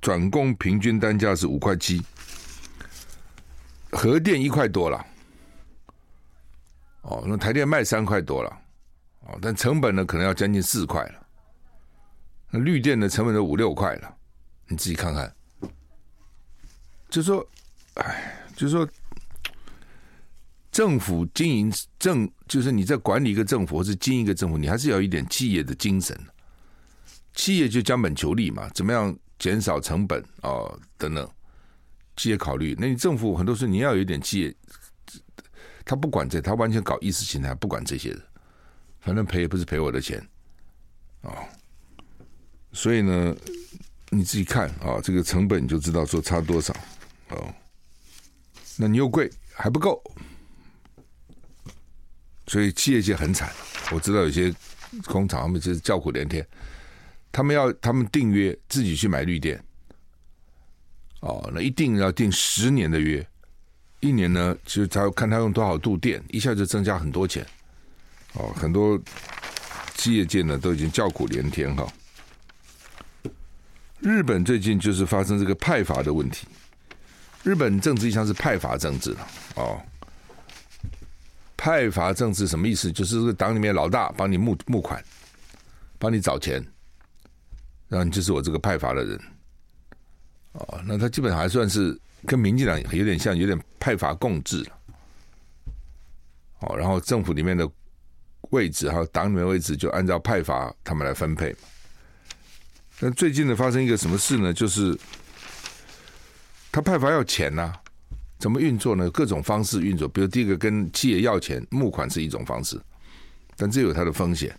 [0.00, 2.02] 转供平均单价是五块七。
[3.92, 5.06] 核电一块多了，
[7.08, 8.50] 哦，那台电卖三块多了，
[9.20, 11.26] 哦，但成本呢可能要将近四块了。
[12.50, 14.12] 那绿电的成本都五六块了，
[14.66, 15.32] 你自己看看。
[17.08, 17.46] 就说，
[17.94, 18.88] 哎，就说
[20.72, 26.18] 政府经营政，就是你在管理一个政府或是经营一个政府，你还是要有一点企业的精神。
[27.34, 31.28] 企业就将本求利嘛，怎么样减少成本、哦，等等。
[32.16, 34.54] 企业考虑，那你政府很多时候你要有一点企业，
[35.86, 38.20] 他不管这，他完全搞意识形态，不管这些的，
[39.00, 40.20] 反正赔也不是赔我的钱，
[41.22, 41.32] 哦，
[42.72, 43.34] 所以呢，
[44.10, 46.74] 你自己看啊、这个成本你就知道说差多少，
[47.28, 47.54] 哦，
[48.76, 50.02] 那你又贵还不够，
[52.48, 53.50] 所以企业界很惨，
[53.92, 54.52] 我知道有些
[55.04, 56.44] 工厂他们就是叫苦连天，
[57.30, 59.62] 他们要他们订约自己去买绿电。
[61.20, 63.26] 哦，那一定要订十年的约，
[64.06, 67.44] 一年呢，其实他看他用多少度电，一下就增加很多钱。
[68.34, 69.00] 哦，很多
[69.94, 71.86] 企业界呢都已经叫苦连天哈。
[73.98, 76.46] 日本最近就是发生这个派阀的问题，
[77.42, 79.80] 日本政治一向是派阀政治了哦。
[81.56, 82.92] 派阀政治什么意思？
[82.92, 85.02] 就是这个党里面老大帮你募募款，
[85.98, 86.62] 帮你找钱，
[87.88, 89.20] 然后你就是我这个派阀的人。
[90.52, 94.66] 哦，那他基本还算是跟民进党有点像，有点派阀共治。
[96.58, 97.66] 哦，然后政府里面的
[98.50, 101.54] 位置还有党里面位置就按照派阀他们来分配。
[102.98, 104.52] 但最近呢，发生一个什么事呢？
[104.52, 104.98] 就是
[106.72, 107.72] 他派阀要钱呐、
[108.38, 109.10] 怎么运作呢？
[109.10, 112.80] 各种方式运作，比如第一个跟企业要钱募款是一种方式，
[113.56, 114.54] 但这有它的风险。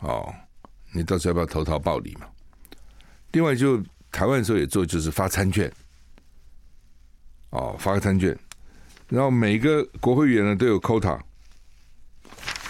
[0.00, 0.32] 哦，
[0.92, 2.26] 你到时候要不要投桃报李嘛？
[3.32, 3.82] 另外就。
[4.12, 5.72] 台湾的时候也做，就是发餐券，
[7.50, 8.36] 哦，发个餐券，
[9.08, 11.18] 然后每个国会议员呢都有 quota，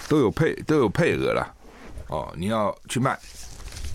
[0.09, 1.55] 都有配都有配额了，
[2.07, 3.17] 哦，你要去卖，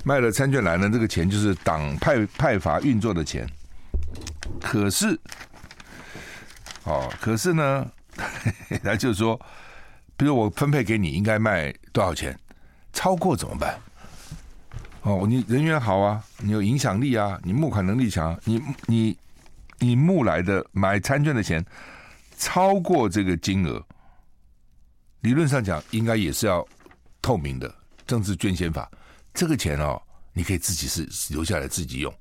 [0.04, 3.48] 卖了餐券来呢，这个钱就是党派派阀运作的钱。
[4.60, 5.18] 可是，
[6.84, 7.90] 哦，可是呢，
[8.82, 9.38] 他就是说
[10.16, 12.38] 比如我分配给你应该卖多少钱，
[12.92, 13.78] 超过怎么办？
[15.02, 19.16] 哦，你人缘好啊，你有影响力啊，你募款能力强，你你
[19.78, 21.64] 你募来的买餐券的钱
[22.38, 23.82] 超过这个金额，
[25.20, 26.66] 理论上讲应该也是要
[27.20, 27.74] 透明的
[28.06, 28.90] 政治捐献法，
[29.34, 30.00] 这个钱哦，
[30.32, 32.14] 你可以自己是留下来自己用。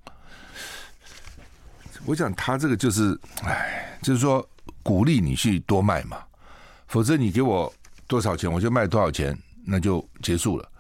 [2.06, 4.48] 我想他这个就是，哎，就是说
[4.84, 6.24] 鼓励你去多卖嘛，
[6.88, 7.74] 否则你给我
[8.08, 10.72] 多少钱我就卖多少钱，那就结束了，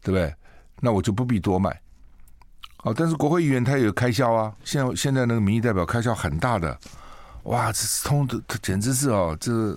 [0.00, 0.34] 对不对？
[0.80, 1.78] 那我就不必多卖，
[2.84, 4.54] 哦，但是国会议员他也有开销啊。
[4.62, 6.78] 现在现在那个民意代表开销很大的，
[7.44, 9.76] 哇，这是通的，他简直是哦，这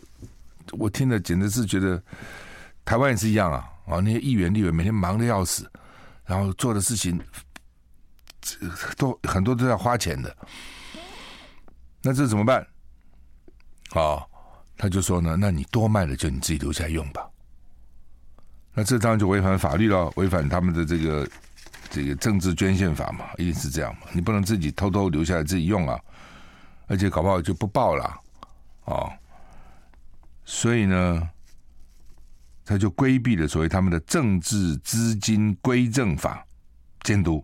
[0.71, 2.01] 我听了简直是觉得
[2.83, 5.69] 台湾也是一样啊，啊，那些议员立委每天忙的要死，
[6.25, 7.17] 然后做的事情
[8.97, 10.35] 都很多都要花钱的，
[12.01, 12.67] 那这怎么办？
[13.95, 14.21] 哦，
[14.77, 17.25] 他就说呢，那你多卖了就你自己留下用吧。
[18.73, 21.27] 那这当然就违反法律了，违反他们的这个
[21.89, 24.01] 这个政治捐献法嘛，一定是这样嘛。
[24.13, 25.99] 你不能自己偷偷留下来自己用啊，
[26.87, 28.21] 而且搞不好就不报了、
[28.85, 29.11] 哦。
[30.45, 31.29] 所以呢，
[32.65, 36.45] 他就规避了所谓他们的政治资金归正法
[37.03, 37.43] 监督，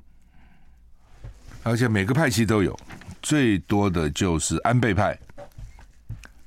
[1.63, 2.77] 而且每个派系都有，
[3.21, 5.17] 最多的就是安倍派，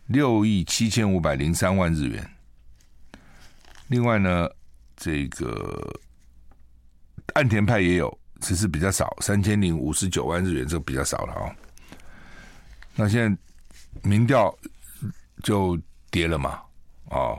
[0.07, 2.31] 六亿七千五百零三万日元。
[3.89, 4.49] 另外呢。
[4.99, 6.01] 这个
[7.35, 11.55] 岸田派也有，只是比较少，三千零五十九万日元，这个比较少了啊、哦。
[12.95, 13.39] 那现在
[14.09, 14.57] 民调
[15.43, 15.79] 就
[16.11, 16.59] 跌了嘛，
[17.11, 17.39] 哦，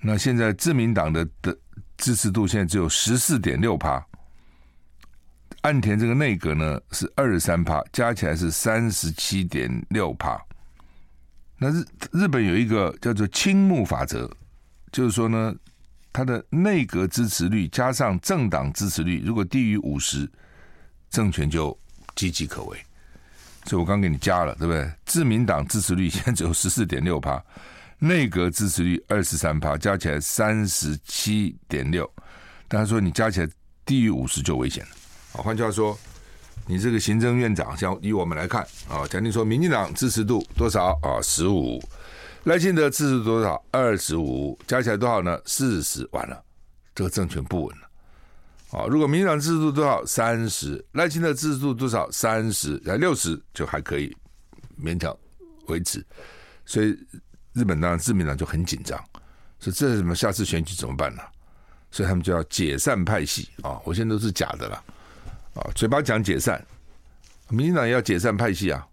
[0.00, 1.56] 那现在自民党的的
[1.96, 4.04] 支持度现在只有十四点六趴，
[5.62, 10.38] 岸田这个内阁呢是二十三趴，加起来是三十七点六趴。
[11.56, 14.30] 那日日本有一个叫做青木法则，
[14.92, 15.54] 就是说呢。
[16.14, 20.30] 他的内阁支持率加上政党支持率，如果低于五十，
[21.10, 21.76] 政权就
[22.14, 22.78] 岌岌可危。
[23.64, 24.88] 所以我刚给你加了，对不对？
[25.04, 27.42] 自民党支持率现在只有十四点六趴，
[27.98, 32.08] 内阁支持率二十三趴，加起来三十七点六。
[32.68, 33.48] 但他说你加起来
[33.84, 34.90] 低于五十就危险了。
[35.32, 35.98] 啊，换句话说，
[36.64, 41.18] 你这个行政院长，像以我们来看啊，假定说民进党支持度多少啊？
[41.20, 41.82] 十五。
[42.44, 43.62] 赖清德支持多少？
[43.70, 45.40] 二十五，加起来多少呢？
[45.46, 46.06] 四十。
[46.12, 46.42] 完了，
[46.94, 48.78] 这个政权不稳了。
[48.78, 50.04] 啊，如果民进党支持度多少？
[50.04, 50.84] 三十。
[50.92, 52.10] 赖清德支持度多少？
[52.10, 54.14] 三十，来六十就还可以
[54.78, 55.16] 勉强
[55.68, 56.04] 维持。
[56.66, 56.88] 所以
[57.54, 58.98] 日本当然自民党就很紧张，
[59.58, 60.14] 说这是什么？
[60.14, 61.22] 下次选举怎么办呢？
[61.90, 63.80] 所以他们就要解散派系啊！
[63.84, 64.76] 我现在都是假的了
[65.54, 66.62] 啊，嘴巴讲解散，
[67.48, 68.86] 民进党也要解散派系啊。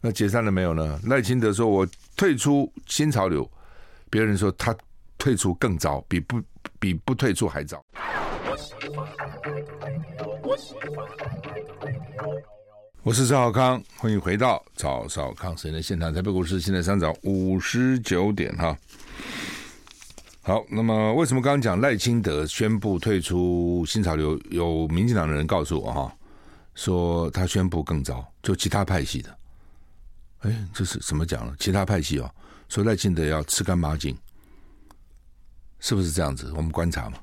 [0.00, 1.00] 那解散了没有呢？
[1.04, 3.48] 赖清德说：“我退出新潮流。”
[4.10, 4.76] 别人说他
[5.16, 6.42] 退出更糟，比不
[6.78, 7.82] 比不退出还糟。
[13.02, 16.12] 我是赵少康，欢迎回到赵少康时间的现场。
[16.12, 18.76] 台北股市现在上涨五十九点哈。
[20.42, 24.38] 好，那么为什么刚刚讲赖清德宣布退出新潮流？
[24.50, 26.14] 有民进党的人告诉我哈，
[26.74, 29.34] 说他宣布更糟，就其他派系的。
[30.42, 31.54] 哎，这是怎么讲呢？
[31.58, 32.30] 其他派系哦，
[32.68, 34.16] 说赖清德要吃干抹净，
[35.78, 36.52] 是不是这样子？
[36.56, 37.18] 我们观察嘛，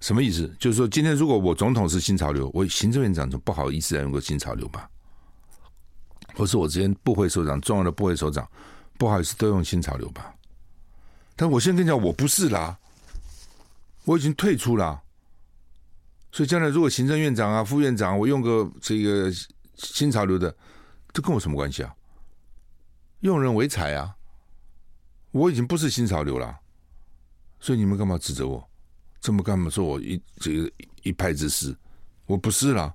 [0.00, 0.52] 什么意思？
[0.58, 4.90] 就是说，今天如果我总统是新潮流，我行政院长就不好意思来用个新潮流吧？
[6.34, 8.48] 或是我之前部会首长，重要的部会首长，
[8.98, 10.34] 不好意思都用新潮流吧？
[11.36, 12.76] 但我先跟你讲，我不是啦，
[14.04, 15.00] 我已经退出了，
[16.32, 19.32] 所以将来如果行政院长啊、副院长，我用个这个
[19.76, 20.52] 新潮流的，
[21.12, 21.94] 这跟我什么关系啊？
[23.24, 24.14] 用人唯才啊！
[25.30, 26.60] 我已经不是新潮流了，
[27.58, 28.62] 所以你们干嘛指责我？
[29.18, 30.70] 这么干嘛说我一这个
[31.02, 31.74] 一派之师？
[32.26, 32.94] 我不是啦，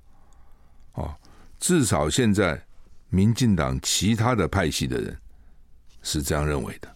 [0.93, 1.15] 哦，
[1.59, 2.63] 至少现在
[3.09, 5.19] 民进党其他的派系的人
[6.03, 6.95] 是这样认为的。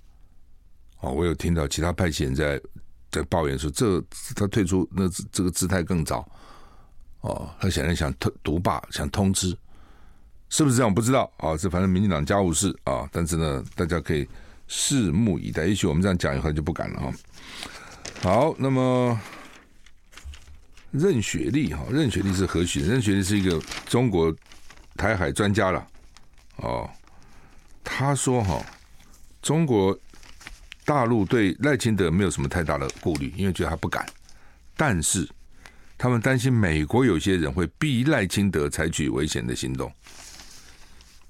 [0.99, 2.61] 哦，我有听到其他派系人在
[3.09, 3.99] 在抱怨说，这
[4.35, 6.23] 他退出那这个姿态更早。
[7.21, 8.13] 哦，他显然想
[8.43, 9.57] 独霸，想通吃。
[10.53, 10.89] 是不是这样？
[10.91, 13.09] 我不知道啊，这反正民进党家务事啊。
[13.11, 14.29] 但是呢，大家可以
[14.69, 15.65] 拭目以待。
[15.65, 17.13] 也许我们这样讲以后就不敢了啊。
[18.21, 19.19] 好，那么
[20.91, 22.81] 任雪莉哈，任雪莉是何许？
[22.81, 24.31] 任雪莉是一个中国
[24.95, 25.87] 台海专家了
[26.57, 26.87] 哦。
[27.83, 28.63] 他说哈，
[29.41, 29.97] 中国
[30.85, 34.05] 大陆对赖清德没有什么太大的顾虑，因为觉得他不敢。
[34.77, 35.27] 但是
[35.97, 39.91] 他们担心美国有些人会逼赖清德采取危险的行动。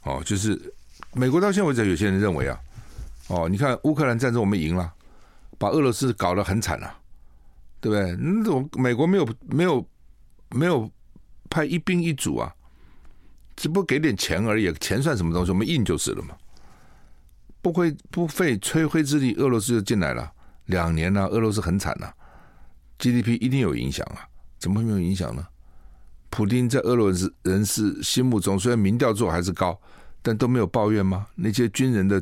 [0.04, 0.74] 哦，就是
[1.14, 2.60] 美国到现在为止，有些人认为啊，
[3.28, 4.94] 哦，你看乌克兰战争我们赢了，
[5.58, 7.00] 把俄罗斯搞得很惨啊，
[7.80, 8.16] 对不对？
[8.20, 9.88] 那种美国没有没有
[10.50, 10.90] 没有
[11.50, 12.54] 派一兵一卒啊，
[13.56, 15.52] 只不过给点钱而已，钱算什么东西？
[15.52, 16.36] 我们印就是了嘛，
[17.62, 20.30] 不会不费吹灰之力，俄罗斯就进来了，
[20.66, 22.12] 两年了，俄罗斯很惨呐
[23.00, 24.28] ，GDP 一定有影响啊，
[24.60, 25.48] 怎么会没有影响呢？
[26.34, 29.80] 普丁在俄罗斯人士心目中，虽然民调做还是高，
[30.24, 31.28] 但都没有抱怨吗？
[31.36, 32.22] 那些军人的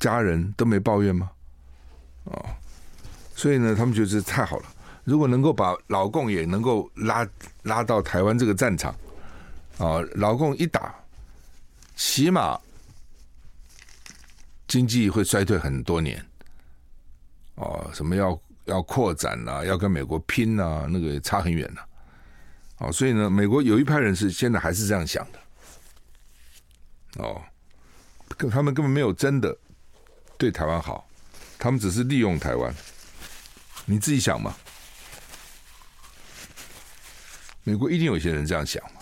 [0.00, 1.30] 家人都没抱怨吗？
[2.24, 2.44] 哦，
[3.36, 4.64] 所以呢，他们觉得太好了。
[5.04, 7.24] 如果能够把老共也能够拉
[7.62, 8.92] 拉到台湾这个战场，
[9.78, 10.92] 啊，老共一打，
[11.94, 12.58] 起码
[14.66, 16.20] 经济会衰退很多年。
[17.54, 21.80] 哦，什么要要扩展呐、啊，要跟美国拼呐、啊，那个差很远呐。
[22.78, 25.40] 哦，所以呢，美国有一派人是现在还是这样想的。
[27.22, 27.42] 哦，
[28.36, 29.56] 跟他们根本没有真的
[30.36, 31.08] 对台湾好。
[31.58, 32.72] 他们只是利用台湾，
[33.84, 34.56] 你自己想嘛？
[37.64, 39.00] 美国一定有些人这样想嘛？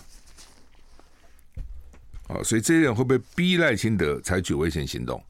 [2.28, 5.22] 哦，所以这些人会不会逼赖清德采取危险行动？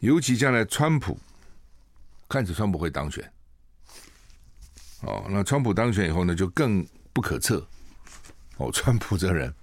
[0.00, 1.16] 尤其将来川普
[2.28, 3.32] 看着川普会当选，
[5.02, 7.66] 哦，那川普当选以后呢，就更不可测。
[8.56, 9.54] 哦，川普这人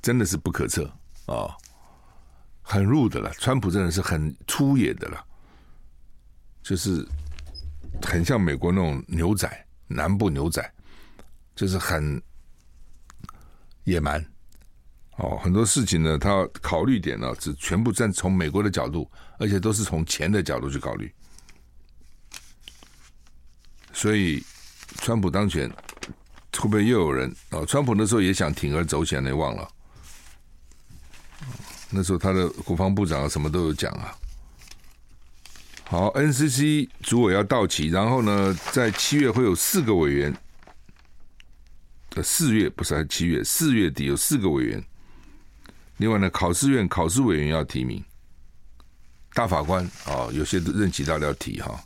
[0.00, 0.84] 真的是不可测
[1.26, 1.34] 啊。
[1.34, 1.54] 哦
[2.62, 5.24] 很入的了，川普这人是很粗野的了，
[6.62, 7.04] 就是
[8.00, 10.72] 很像美国那种牛仔，南部牛仔，
[11.56, 12.22] 就是很
[13.82, 14.24] 野蛮。
[15.16, 21.12] 哦，很多事情呢，他考虑点呢，是全部站从美国的角度，而且都是从钱的角度去考虑。
[24.00, 24.42] 所以，
[25.02, 27.30] 川普当选会不会又有人？
[27.50, 29.68] 哦，川普那时候也想铤而走险，你忘了？
[31.90, 34.16] 那时候他的国防部长什么都有讲啊。
[35.84, 40.34] 好，NCC 主委要到期，然后呢，在七月会有四个委员。
[42.14, 43.44] 呃，四月不是还七月？
[43.44, 44.82] 四月底有四个委员。
[45.98, 48.02] 另外呢，考试院考试委员要提名
[49.34, 51.78] 大法官啊，有些任期到了要提哈。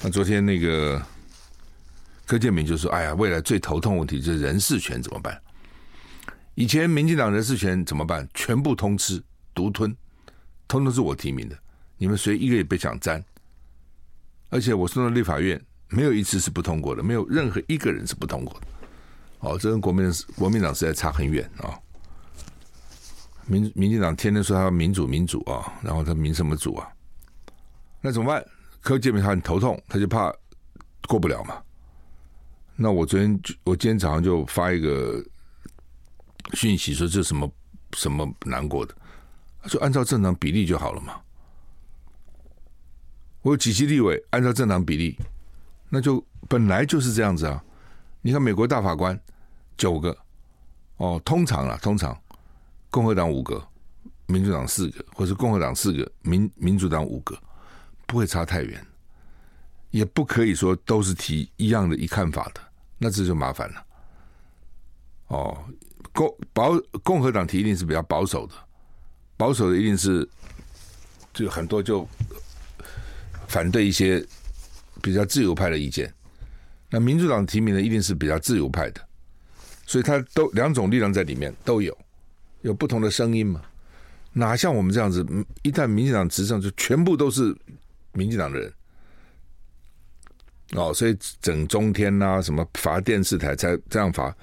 [0.00, 1.04] 那昨天那个
[2.26, 5.40] 柯建铭就说：“哎呀，未来最头痛问题就是人事权怎么办？”
[6.56, 8.28] 以前民进党人事权怎么办？
[8.32, 9.22] 全部通吃、
[9.52, 9.94] 独吞，
[10.68, 11.58] 通通是我提名的，
[11.98, 13.22] 你们谁一个也别想沾。
[14.50, 18.66] 而且我送到立法院，没有一次是不通过的，没有任何一个人是不通过的。
[19.40, 21.76] 哦，这跟国民国民党实在差很远啊、
[23.46, 26.88] 民民进党天天说他民主民主啊、然后他民什么主啊？
[28.00, 28.44] 那怎么办？
[28.80, 30.32] 柯建铭他很头痛，他就怕
[31.08, 31.60] 过不了嘛。
[32.76, 35.24] 那我昨天我今天早上就发一个。
[36.52, 37.50] 讯息说这什么
[37.94, 38.94] 什么难过的，
[39.66, 41.18] 就按照正常比例就好了嘛。
[43.40, 45.18] 我有几期立委按照正常比例，
[45.88, 47.64] 那就本来就是这样子啊。
[48.20, 49.18] 你看美国大法官
[49.76, 50.16] 九个，
[50.98, 52.16] 哦，通常啊，通常
[52.90, 53.66] 共和党五个，
[54.26, 57.36] 民主党四个，或是共和党四个，民民主党五个，
[58.06, 58.86] 不会差太远，
[59.90, 62.60] 也不可以说都是提一样的一看法的，
[63.04, 63.86] 那这就麻烦了。
[65.28, 65.56] 哦。
[66.12, 68.54] 共保共和党提一定是比较保守的，
[69.36, 70.28] 保守的一定是
[71.32, 72.06] 就很多就
[73.48, 74.24] 反对一些
[75.02, 76.12] 比较自由派的意见。
[76.88, 79.00] 那民主党提名的一定是比较自由派的，
[79.86, 81.96] 所以他都两种力量在里面都有，
[82.60, 83.60] 有不同的声音嘛。
[84.32, 85.26] 哪像我们这样子，
[85.62, 87.56] 一旦民进党执政，就全部都是
[88.12, 88.72] 民进党的人。
[90.72, 94.34] 哦，所以整中天呐、什么罚电视台才这样罚。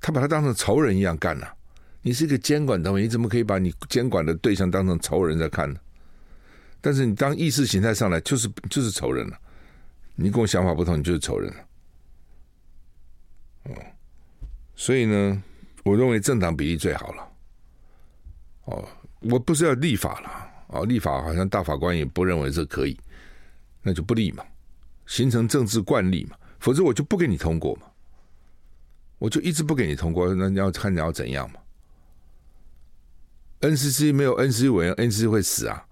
[0.00, 1.54] 他把他当成仇人一样干了，
[2.02, 5.78] 你是一个监管单位，你怎么可以把你监管的对象当成仇人在看呢？
[6.80, 9.38] 但是你当意识形态上来，就是就是仇人了。
[10.14, 11.60] 你跟我想法不同，你就是仇人了。
[13.64, 13.74] 哦，
[14.74, 15.42] 所以呢，
[15.84, 17.28] 我认为政党比例最好了。
[18.64, 18.88] 哦，
[19.20, 22.98] 我不是要立法了哦，立法好像大法官也不认为这可以，
[23.82, 24.42] 那就不立嘛，
[25.10, 27.82] 形成政治惯例嘛，否则我就不给你通过嘛。
[29.18, 31.58] 我就一直不给你通过，那你要看你要怎样嘛
[33.60, 35.84] ？NCC 没有 NCC 委员，NCC 会死啊！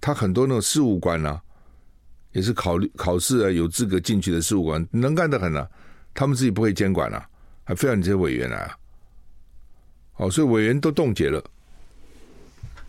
[0.00, 1.42] 他很多那种事务官啊，
[2.30, 5.68] 也是考虑考试啊，有资格进去的事务官，能干得很啊。
[6.14, 7.28] 他们自己不会监管啊，
[7.64, 8.78] 还非要你这些委员来啊。
[10.12, 11.42] 好，所以委员都冻结了，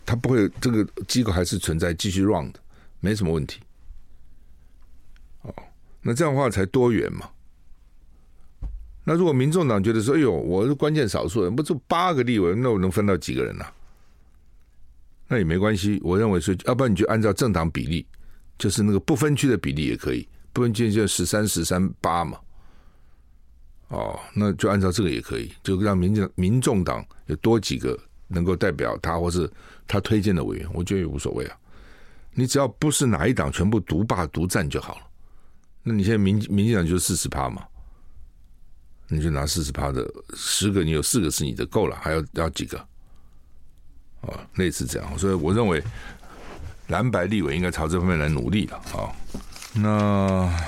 [0.06, 2.60] 他不会这个机构还是存在，继续 run 的，
[3.00, 3.60] 没什么问题。
[6.02, 7.28] 那这样的话才多元嘛。
[9.04, 13.72] 那如果民众党觉得说：“哎呦，我是关键少数人，不就八个立委，那我能分到几个人呢、啊？
[15.26, 16.00] 那也没关系。
[16.04, 18.06] 我认为说，要不然你就按照政党比例，
[18.58, 22.38] 就是那个不分区的比例也可以，不分区就十三十三八嘛。
[23.88, 27.98] 哦，那就按照这个也可以，就让民进民众党有多几个
[28.28, 29.50] 能够代表他，或是
[29.88, 31.56] 他推荐的委员，我觉得也无所谓啊。
[32.34, 35.02] 你只要不是哪一党全部独霸独占就好了。
[35.82, 37.62] 那你现在民民进党就是四十趴嘛，
[39.08, 42.78] 你就拿四十趴的十个，你有四个是你的够了，还要要几个？
[44.20, 45.82] 啊，类似这样，所以我认为
[46.86, 49.10] 蓝白立委应该朝这方面来努力了啊。
[49.74, 50.64] 那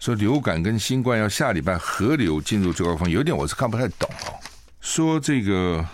[0.00, 4.34] 说流感跟新冠要下礼拜合流进入最高峰，有点我是看不太懂哦。
[4.80, 5.86] 说这个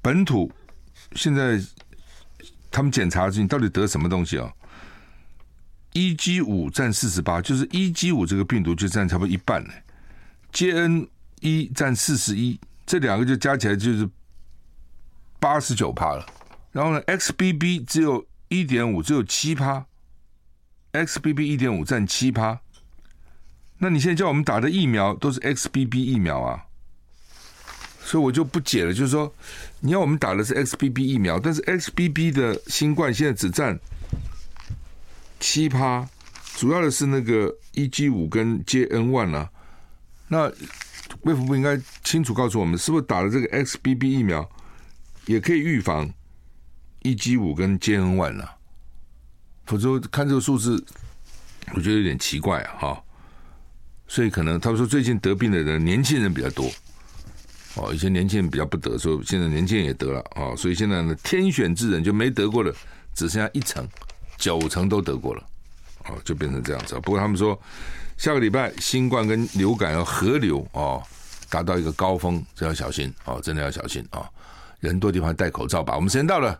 [0.00, 0.50] 本土
[1.12, 1.62] 现在
[2.70, 4.50] 他们检查你到底得什么东西啊
[5.98, 9.70] ？EG 五占四十八，就是 EG 五这个病毒就占差不多一半呢。
[10.52, 11.08] JN
[11.40, 14.08] 一占四十一，这两个就加起来就是。
[15.40, 16.26] 八十九趴了，
[16.72, 19.86] 然后呢，XBB 只有一点五，只有七趴
[20.92, 22.58] ，XBB 一点五占七趴。
[23.78, 26.64] 那你现在叫我们打的疫苗都是 XBB 疫苗啊，
[28.02, 29.32] 所以我就不解了，就是说
[29.78, 33.78] 你要我们打的是 XBB 疫苗，但是 XBB 的新冠现在只占
[35.40, 36.08] 七趴，
[36.56, 39.50] 主要的是那个 EG 五跟 JN one 啊。
[40.28, 40.50] 那
[41.22, 44.48] 卫福部应该清楚告诉我们，是不是打了这个 XBB 疫苗？
[45.26, 46.10] 也可以预防
[47.02, 48.48] EG 五跟 JN one 呢，
[49.66, 50.82] 否则看这个数字，
[51.74, 53.04] 我觉得有点奇怪啊，哈。
[54.06, 56.70] 所以可能他们说最近得病的人年轻人比较多，
[57.74, 62.74] 哦，以前年轻人比较不得，所以现在年轻人也得了啊，所以现在呢，天选之人就没得过的，
[63.14, 63.86] 只剩下一层，
[64.38, 65.42] 九成都得过了，
[66.06, 66.94] 哦，就变成这样子。
[67.00, 67.60] 不过他们说
[68.16, 71.02] 下个礼拜新冠跟流感要合流哦，
[71.50, 74.28] 达到一个高峰，这要小心哦，真的要小心啊。
[74.80, 75.96] 人多地方戴口罩吧。
[75.96, 76.58] 我们时间到了。